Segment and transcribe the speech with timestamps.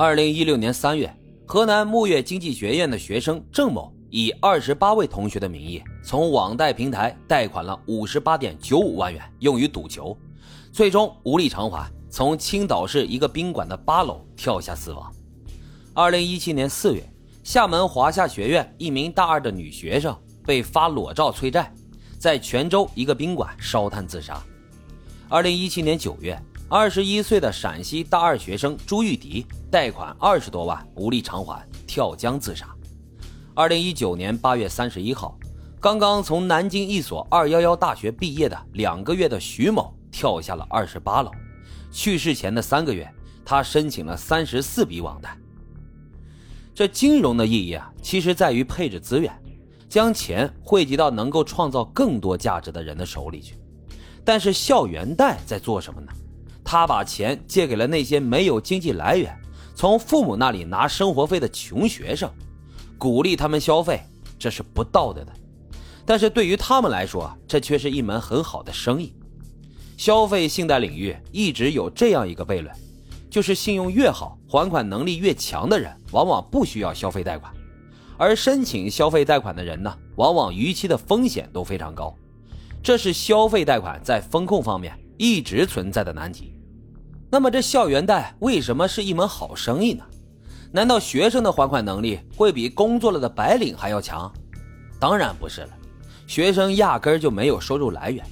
[0.00, 1.12] 二零一六年三月，
[1.44, 10.16] 河南牧月经济学院的学生郑某以二十八位同学的名义，从网贷平台贷款了五十八点九五万元，用于赌球，
[10.70, 15.12] 最终无力偿还，从青岛市一个宾馆的八楼跳下死亡。
[15.94, 17.02] 二零一七年四月，
[17.42, 21.74] 厦门华夏学院一名大二的女学生被发裸照催债，
[22.20, 24.40] 在泉州一个宾馆烧炭自杀。
[25.28, 26.40] 二零一七年九月。
[26.70, 32.68] 二十一岁的陕西大二学生朱玉迪贷款二十多万无力偿还，跳江自杀。
[33.54, 35.38] 二零一九年八月三十一号，
[35.80, 41.30] 刚刚从南京一所二幺幺大学毕业的两个月的徐某跳下了二十八楼。
[41.90, 43.10] 去世前的三个月，
[43.46, 45.34] 他申请了三十四笔网贷。
[46.74, 49.32] 这金融的意义啊，其实在于配置资源，
[49.88, 53.58] 将钱汇集到能够创造更多价值的人的手里去。
[54.22, 56.12] 但是校园贷在做什么呢？
[56.70, 59.34] 他把钱借给了那些没有经济来源、
[59.74, 62.30] 从父母那里拿生活费的穷学生，
[62.98, 64.02] 鼓励他们消费，
[64.38, 65.32] 这是不道德的。
[66.04, 69.14] 但是对于他们来说，这却是一门很好的生意。
[69.96, 72.70] 消费信贷领域一直有这样一个悖论，
[73.30, 77.50] 就是信用越好、还款能力越强的人，往往不需要消费贷款，
[78.18, 82.14] 而申请消费贷款的人呢，往往逾期的风险都非常高。
[82.82, 86.52] 这是消费贷款在风控方面一直存在的难题。
[87.30, 90.04] 那么这校园贷为什么是一门好生意呢？
[90.72, 94.32] 难道学生的还款能力会比工作了的白领还要强？
[94.98, 95.68] 当然不是了，
[96.26, 98.24] 学生压根儿就没有收入来源，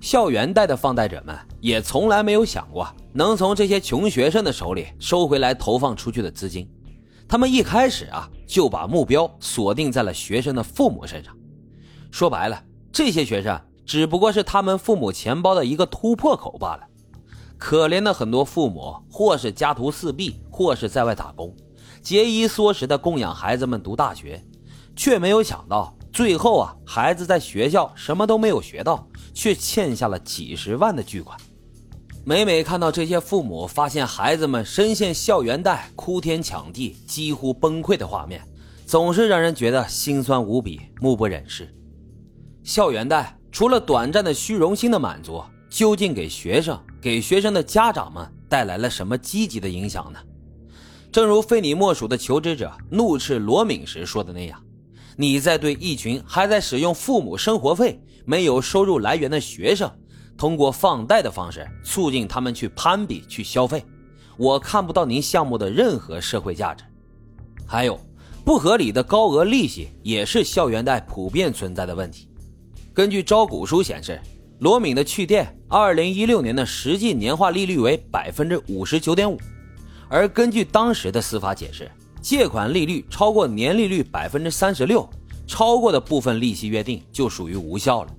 [0.00, 6.68] 校园贷的放贷者们也从来没有想过能从这些穷学生的手里收回来投放出去的资金，
[7.26, 11.34] 他们一开始啊就把目标锁定在了学生的父母身上，
[12.10, 16.82] 说白了，这些学生只不过是他们父母钱包的一个突破口罢了。
[17.62, 21.54] 可怜的很多父母，或是家徒四壁，或是在外打工，
[22.02, 24.42] 节衣缩食的供养孩子们读大学，
[24.96, 31.38] 却没有想到最后啊，孩子在学校什么都没有学到，却欠下了几十万的巨款。
[32.24, 38.42] 每每看到这些父母发现孩子们深陷校园贷，哭天抢地，几乎崩溃的画面，
[38.86, 41.72] 总是让人觉得心酸无比，目不忍视。
[42.64, 45.40] 校园贷除了短暂的虚荣心的满足。
[45.72, 50.18] 究竟给学生、给学生的家长们带来了什么积极的影响呢？
[51.10, 54.62] 正如非你莫属的求职者怒斥罗敏时说的那样
[55.16, 59.90] ：“你在对一群还在使用父母生活费、没有收入来源的学生，
[60.36, 63.82] 通过放贷的方式促进他们去攀比、去消费。
[64.36, 66.84] 我看不到您项目的任何社会价值。
[67.66, 67.98] 还有，
[68.44, 72.28] 不合理的高额利息也是校园贷普遍存在的问题。
[72.92, 74.20] 根据招股书显示。”
[74.62, 79.36] 罗敏的趣店，二零一六年的实际年化利率为百分之五十九点五，
[80.08, 81.90] 而根据当时的司法解释，
[82.20, 85.10] 借款利率超过年利率百分之三十六，
[85.48, 88.14] 超过的部分利息约定就属于无效了。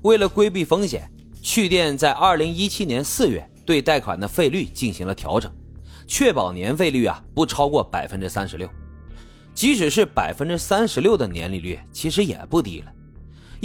[0.00, 1.06] 为了规避风险，
[1.42, 5.52] 趣店在二零一七年四月对贷款的费率进行了调整，
[6.06, 8.66] 确保年费率啊不超过百分之三十六。
[9.52, 12.90] 即使是百分之三十六的年利率，其实也不低了。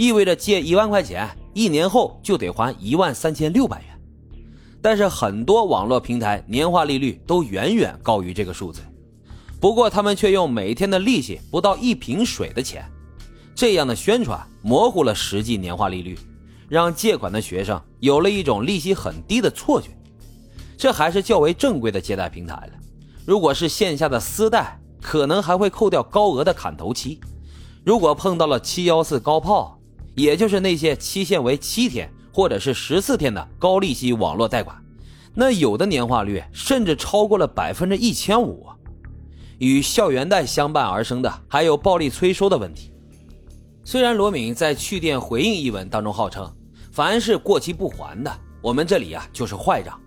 [0.00, 4.00] 意味着借一万块钱，一年后就得还一万三千六百元。
[4.80, 8.80] 但是很多网络平台年化利率都远远高于这个数字，
[9.60, 12.90] 不过他们却用每天的利息不到一瓶水的钱，
[13.54, 16.18] 这样的宣传模糊了实际年化利率，
[16.66, 19.90] 让借款的学生有了一种利息很低的错觉。
[20.78, 22.72] 这还是较为正规的借贷平台了，
[23.26, 27.20] 如果是线下的私贷，可能还会扣掉高额的砍头期。
[27.84, 29.76] 如果碰到了七幺四高炮。
[30.20, 34.76] 也就是那些期限为七天或者是十四天的高利息网络贷款，
[35.34, 38.66] 那有的年化率甚至超过了百分之一千五。
[39.58, 42.92] 与校园贷相伴而生的还有暴力催收的问题。
[43.84, 46.50] 虽然罗敏在去电回应一文当中号称，
[46.92, 48.32] 凡是过期不还的，
[48.62, 49.98] 我们这里啊就是坏账，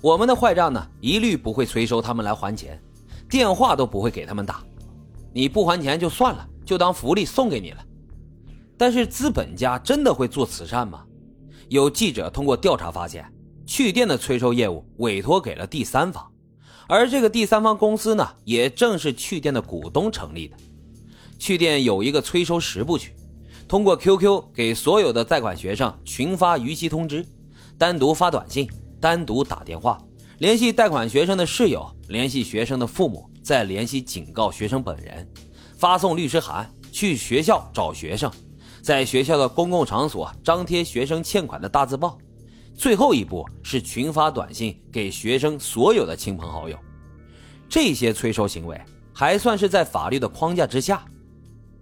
[0.00, 2.78] 我们的坏账呢一律不会催收他们来还钱，
[3.30, 4.62] 电话都不会给他们打，
[5.32, 7.78] 你不还钱就算了，就当福利送给你了。
[8.78, 11.04] 但是资本家真的会做慈善吗？
[11.68, 13.30] 有记者通过调查发现，
[13.66, 16.24] 趣店的催收业务委托给了第三方，
[16.88, 20.56] 而这个第三方公司呢，也正是趣店的股东成立的。
[21.38, 23.14] 趣店有一个催收十部曲，
[23.66, 27.26] 通过 QQ 给所有的贷款学生群发逾期通知，
[27.76, 28.66] 单独发短信，
[29.00, 29.98] 单独打电话，
[30.38, 35.28] 联系贷款学生的室友，联系学生的父母，再联系警告学生本人，
[35.76, 38.32] 发送律师函，去学校找学生。
[38.88, 42.16] 在学校的公共场所张贴学生欠款的大字报，
[42.74, 46.78] 最后一步是群发短信给学生所有的亲朋好友。
[47.68, 48.80] 这些催收行为
[49.12, 51.04] 还算是在法律的框架之下。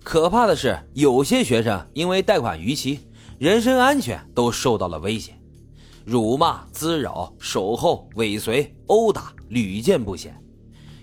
[0.02, 2.98] 可怕的是，有些学生因为贷款逾期，
[3.38, 5.32] 人身安全都受到了威胁，
[6.04, 10.36] 辱骂、滋扰、守候、尾随、殴打屡见不鲜。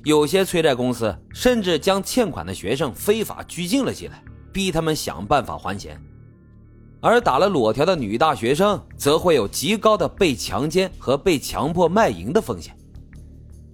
[0.04, 4.22] 有些催债公司甚至将欠款的学生非法拘禁了起来，
[4.54, 6.00] 逼他们想办法还钱。
[7.02, 12.78] 而打了裸条的女大学生，则会有极高的被强奸和被强迫卖淫的风险。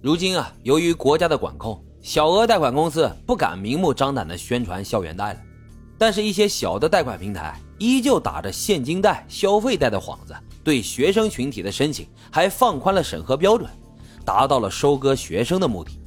[0.02, 1.80] 如今啊，由于国家的管控。
[2.02, 5.40] 小额贷款公司不敢明目张胆地宣传校园贷了，
[5.98, 10.34] 但是，一些小的贷款平台依旧打着现金贷、消费贷的幌子，
[10.64, 13.68] 对学生群体的申请还放宽了审核标准，
[14.24, 15.99] 达到了收割学生的目的。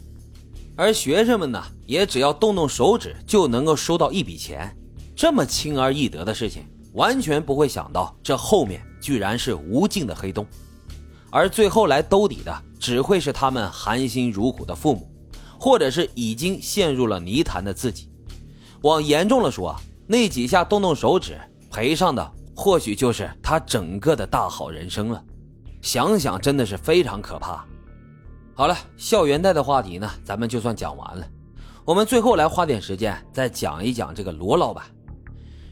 [0.75, 4.75] 而学生们呢，也只要动动手指就能够收到一笔钱，
[5.15, 10.45] 这么轻而易得的事情，完全不会想到这后面居然是无尽的黑洞，
[11.29, 15.09] 而最后来兜底的，只会是他们含辛茹苦的父母。
[15.59, 18.11] 或者是已经陷入了泥潭的自己，
[18.81, 19.73] 往严重了说，
[20.05, 21.39] 那几下动动手指
[21.71, 25.23] 赔上的，或许就是他整个的大好人生了。
[25.81, 27.65] 想想真的是非常可怕。
[28.55, 31.27] 好了，校园贷的话题呢，咱们就算讲完了。
[31.83, 34.85] 我们最后来花点时间再讲一讲这个罗老板。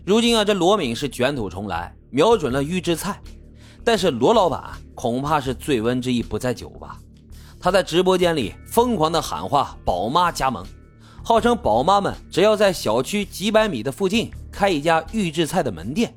[0.03, 3.21] 如今啊，这罗敏是卷土重来，瞄准了预制菜，
[3.83, 6.97] 但是罗老板恐怕是醉翁之意不在酒吧。
[7.59, 10.65] 他在直播间里疯狂的喊话：“宝妈加盟，
[11.23, 16.11] 号称宝妈们只要在小区几百米的附近开一家预制菜的门店，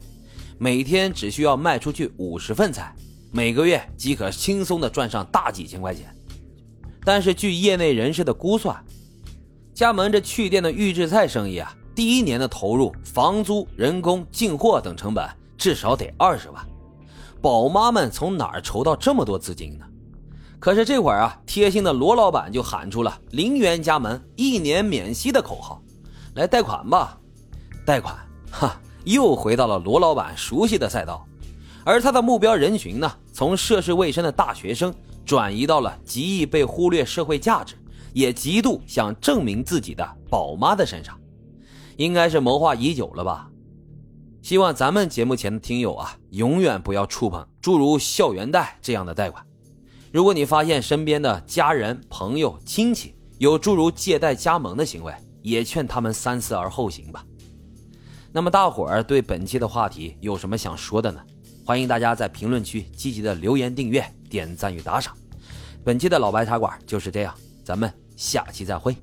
[0.56, 2.96] 每天只需要卖出去五十份菜，
[3.30, 6.06] 每个月即可轻松的赚上大几千块钱。”
[7.04, 8.82] 但是据业内人士的估算，
[9.74, 15.28] 加盟这去店的预制菜生意啊，第一年的投入、房租、人工、进货等成本
[15.58, 16.66] 至少得二十万，
[17.42, 19.84] 宝妈们从哪儿筹到这么多资金呢？
[20.58, 25.82] 可是这会儿啊，贴心的罗老板就喊出了“零元加盟，一年免息”的口号，
[26.36, 27.18] 来贷款吧！
[27.84, 28.16] 贷款，
[28.50, 31.22] 哈，又回到了罗老板熟悉的赛道。
[31.84, 34.94] 而他的目标人群呢，从涉世未深的大学生，
[35.24, 37.74] 转移到了极易被忽略社会价值，
[38.12, 41.18] 也极度想证明自己的宝妈的身上，
[41.96, 43.50] 应该是谋划已久了吧？
[44.42, 49.42] 希望咱们节目前的听友啊，永远不要触碰诸如校园贷这样的贷款。
[50.12, 57.24] 如果你发现身边的家人、朋友、亲戚有诸如借贷加盟的行为，也劝他们三思而后行吧。
[58.32, 61.20] 那么大伙儿对本期的话题有什么想说的呢？
[61.66, 65.16] 欢迎大家在评论区积极的留言、订阅、点赞与打赏。
[65.82, 67.34] 本期的老白茶馆就是这样，
[67.64, 68.94] 咱们下期再会。